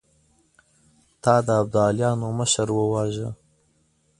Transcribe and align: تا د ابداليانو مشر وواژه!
تا 1.23 1.33
د 1.45 1.47
ابداليانو 1.61 2.27
مشر 2.39 2.67
وواژه! 2.77 3.29